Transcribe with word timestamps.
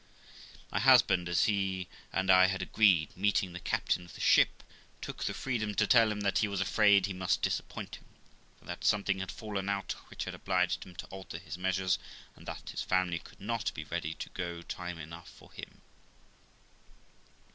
My 0.71 0.79
husband, 0.79 1.29
as 1.29 1.43
he 1.45 1.87
and 2.11 2.31
I 2.31 2.47
had 2.47 2.63
agreed, 2.63 3.15
meeting 3.15 3.53
the 3.53 3.59
captain 3.59 4.03
of 4.05 4.15
the 4.15 4.19
ship, 4.19 4.63
took 4.99 5.23
the 5.25 5.33
freedom 5.35 5.75
to 5.75 5.85
tell 5.85 6.11
him 6.11 6.21
that 6.21 6.39
he 6.39 6.47
was 6.47 6.59
afraid 6.59 7.05
he 7.05 7.13
must 7.13 7.43
disappoint 7.43 7.97
him, 7.97 8.05
for 8.57 8.65
that 8.65 8.83
something 8.83 9.19
had 9.19 9.31
fallen 9.31 9.69
out 9.69 9.91
which 10.09 10.23
had 10.23 10.33
obliged 10.33 10.85
him 10.87 10.95
to 10.95 11.07
alter 11.11 11.37
his 11.37 11.55
measures, 11.55 11.99
and 12.35 12.47
that 12.47 12.71
his 12.71 12.81
family 12.81 13.19
could 13.19 13.39
not 13.41 13.71
be 13.75 13.83
ready 13.83 14.15
to 14.15 14.29
go 14.29 14.63
time 14.63 14.97
enough 14.97 15.29
for 15.29 15.51
him. 15.51 15.81